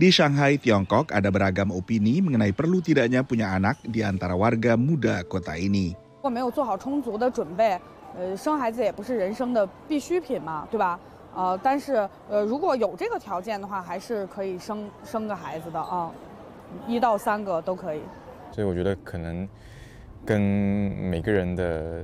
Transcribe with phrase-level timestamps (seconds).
[0.00, 5.20] Di Shanghai, Tiongkok, ada beragam opini mengenai perlu tidaknya punya anak di antara warga muda
[5.28, 5.92] kota ini.
[5.92, 7.78] 如果没有做好充足的准备，
[8.16, 10.98] 呃，生孩子也不是人生的必需品嘛，对吧？
[11.36, 16.10] 呃，但是呃，如果有这个条件的话，还是可以生生个孩子的啊，
[16.88, 18.00] 一到三个都可以。
[18.52, 19.46] 所以我觉得可能
[20.24, 22.02] 跟每个人的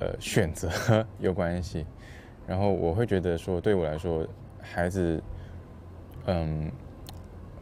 [0.00, 0.68] 呃选择
[1.22, 1.86] 有关系。
[2.44, 4.26] 然后我会觉得说，对我来说，
[4.60, 5.22] 孩子，
[6.26, 6.68] 嗯，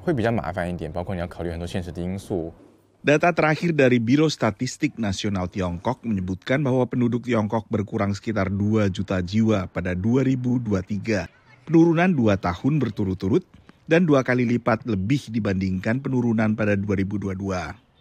[0.04, 2.54] 会比较麻烦一点，包括你要考虑很多现实的因素。
[3.00, 9.24] Data terakhir dari Biro Statistik Nasional Tiongkok menyebutkan bahwa penduduk Tiongkok berkurang sekitar 2 juta
[9.24, 11.32] jiwa pada 2023.
[11.64, 13.48] Penurunan dua tahun berturut-turut
[13.88, 17.40] dan dua kali lipat lebih dibandingkan penurunan pada 2022.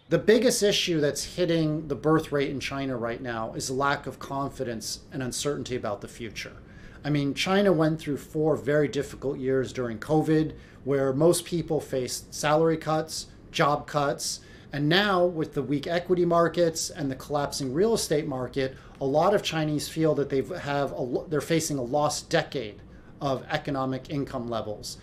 [0.09, 4.09] The biggest issue that's hitting the birth rate in China right now is a lack
[4.09, 6.57] of confidence and uncertainty about the future.
[7.04, 10.56] I mean, China went through four very difficult years during COVID
[10.88, 14.40] where most people faced salary cuts, job cuts,
[14.72, 19.36] and now with the weak equity markets and the collapsing real estate market, a lot
[19.36, 22.80] of Chinese feel that they have a, they're facing a lost decade
[23.20, 24.96] of economic income levels.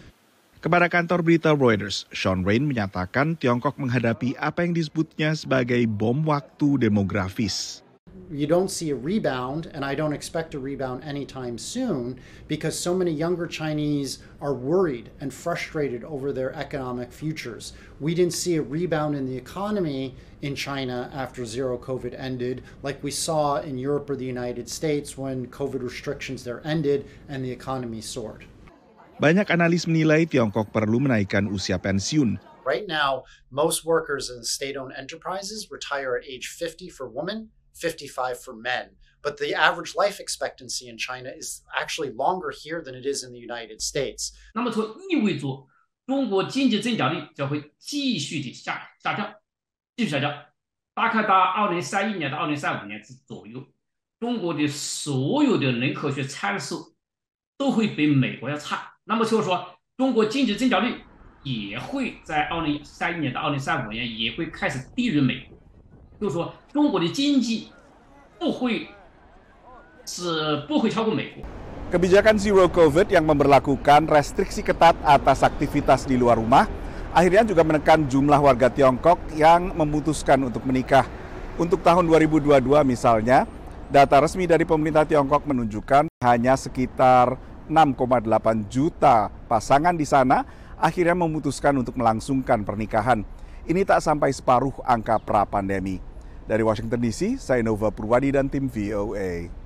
[0.61, 6.85] Kepada kantor berita Reuters, Sean Rain menyatakan Tiongkok menghadapi apa yang disebutnya sebagai bom waktu
[6.85, 7.81] demografis.
[8.31, 12.15] You don't see a rebound, and I don't expect a rebound anytime soon
[12.47, 17.73] because so many younger Chinese are worried and frustrated over their economic futures.
[17.99, 23.03] We didn't see a rebound in the economy in China after zero COVID ended, like
[23.03, 27.51] we saw in Europe or the United States when COVID restrictions there ended and the
[27.51, 28.47] economy soared.
[29.19, 32.39] Banyak analis menilai Tiongkok perlu menaikkan usia pensiun.
[32.63, 38.39] Right now, most workers in state owned enterprises retire at age 50 for women, 55
[38.39, 38.91] for men.
[39.23, 43.31] But the average life expectancy in China is actually longer here than it is in
[43.31, 44.31] the United States.
[44.53, 45.67] 那么就意味着
[46.07, 49.35] 中国经济增长率将会继续的下下降，
[49.95, 50.45] 继续下降。
[50.93, 53.63] 大概到二零三一年到二零三五年之左右，
[54.19, 56.95] 中国的所有的人口学参数
[57.57, 58.95] 都会比美国要差。
[59.03, 60.99] 那么就是说，中国经济增长率
[61.43, 65.60] 也会在二零三一年到二零三五年也会开始低于美国。
[66.20, 67.68] 就是说，中国的经济
[68.38, 68.88] 不会
[70.04, 71.44] 是不会超过美国。
[71.86, 76.66] Kebijakan Zero COVID yang memperlakukan restriksi ketat atas aktivitas di luar rumah
[77.14, 81.06] akhirnya juga menekan jumlah warga Tiongkok yang memutuskan untuk menikah.
[81.56, 83.48] Untuk tahun 2022 misalnya,
[83.88, 87.38] data resmi dari pemerintah Tiongkok menunjukkan hanya sekitar
[87.70, 90.44] 6,8 juta pasangan di sana
[90.76, 93.24] akhirnya memutuskan untuk melangsungkan pernikahan.
[93.66, 95.98] Ini tak sampai separuh angka pra-pandemi.
[96.51, 99.60] Dari Washington DC, saya Nova Purwadi dan tim VOA.